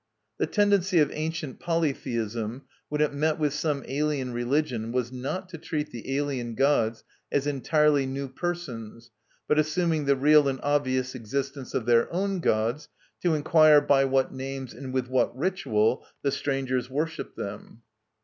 The 0.39 0.47
tendency 0.47 0.97
of 0.97 1.11
ancient 1.13 1.59
polytheism, 1.59 2.63
when 2.89 3.01
it 3.01 3.13
met 3.13 3.37
with 3.37 3.53
some 3.53 3.85
alien 3.87 4.33
religion, 4.33 4.91
was 4.91 5.11
not 5.11 5.47
to 5.49 5.59
treat 5.59 5.91
the 5.91 6.15
alien 6.17 6.55
gods 6.55 7.03
as 7.31 7.45
entirely 7.45 8.07
new 8.07 8.27
persons, 8.27 9.11
but 9.47 9.59
assuming 9.59 10.05
the 10.05 10.15
real 10.15 10.47
and 10.47 10.59
obvious 10.63 11.13
existence 11.13 11.75
of 11.75 11.85
their 11.85 12.11
own 12.11 12.39
gods, 12.39 12.89
to 13.21 13.35
inquire 13.35 13.79
by 13.79 14.03
what 14.05 14.33
names 14.33 14.73
and 14.73 14.91
with 14.91 15.05
what 15.07 15.37
ritual 15.37 16.03
the 16.23 16.31
strangers 16.31 16.89
worshipped 16.89 17.37
them. 17.37 17.83